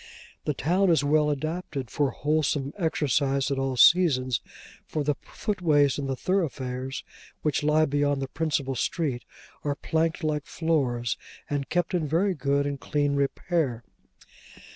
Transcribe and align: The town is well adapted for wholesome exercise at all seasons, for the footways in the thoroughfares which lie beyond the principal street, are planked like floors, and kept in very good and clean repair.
The 0.45 0.55
town 0.55 0.89
is 0.89 1.03
well 1.03 1.29
adapted 1.29 1.91
for 1.91 2.09
wholesome 2.09 2.73
exercise 2.75 3.51
at 3.51 3.59
all 3.59 3.77
seasons, 3.77 4.41
for 4.87 5.03
the 5.03 5.13
footways 5.21 5.99
in 5.99 6.07
the 6.07 6.15
thoroughfares 6.15 7.03
which 7.43 7.61
lie 7.61 7.85
beyond 7.85 8.19
the 8.19 8.27
principal 8.27 8.73
street, 8.73 9.25
are 9.63 9.75
planked 9.75 10.23
like 10.23 10.47
floors, 10.47 11.17
and 11.51 11.69
kept 11.69 11.93
in 11.93 12.07
very 12.07 12.33
good 12.33 12.65
and 12.65 12.79
clean 12.79 13.13
repair. 13.13 13.83